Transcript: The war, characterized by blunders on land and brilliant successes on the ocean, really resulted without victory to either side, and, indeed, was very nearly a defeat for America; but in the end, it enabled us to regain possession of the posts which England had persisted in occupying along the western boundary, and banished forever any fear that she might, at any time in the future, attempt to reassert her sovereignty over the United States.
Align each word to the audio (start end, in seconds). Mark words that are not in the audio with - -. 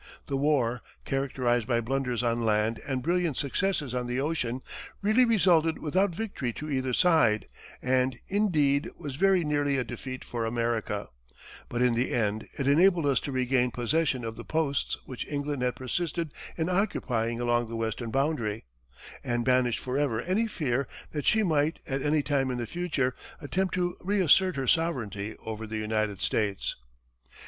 The 0.25 0.35
war, 0.35 0.81
characterized 1.05 1.67
by 1.67 1.79
blunders 1.79 2.23
on 2.23 2.41
land 2.41 2.81
and 2.87 3.03
brilliant 3.03 3.37
successes 3.37 3.93
on 3.93 4.07
the 4.07 4.19
ocean, 4.19 4.61
really 5.03 5.25
resulted 5.25 5.77
without 5.77 6.09
victory 6.09 6.51
to 6.53 6.71
either 6.71 6.91
side, 6.91 7.45
and, 7.83 8.17
indeed, 8.27 8.89
was 8.97 9.15
very 9.15 9.43
nearly 9.43 9.77
a 9.77 9.83
defeat 9.83 10.25
for 10.25 10.43
America; 10.43 11.07
but 11.69 11.83
in 11.83 11.93
the 11.93 12.11
end, 12.11 12.47
it 12.57 12.65
enabled 12.65 13.05
us 13.05 13.19
to 13.19 13.31
regain 13.31 13.69
possession 13.69 14.25
of 14.25 14.37
the 14.37 14.43
posts 14.43 14.97
which 15.05 15.27
England 15.27 15.61
had 15.61 15.75
persisted 15.75 16.33
in 16.57 16.67
occupying 16.67 17.39
along 17.39 17.69
the 17.69 17.75
western 17.75 18.09
boundary, 18.09 18.65
and 19.23 19.45
banished 19.45 19.77
forever 19.79 20.19
any 20.21 20.47
fear 20.47 20.87
that 21.11 21.27
she 21.27 21.43
might, 21.43 21.77
at 21.85 22.01
any 22.01 22.23
time 22.23 22.49
in 22.49 22.57
the 22.57 22.65
future, 22.65 23.13
attempt 23.39 23.75
to 23.75 23.95
reassert 24.03 24.55
her 24.55 24.65
sovereignty 24.67 25.35
over 25.41 25.67
the 25.67 25.77
United 25.77 26.21
States. 26.21 26.75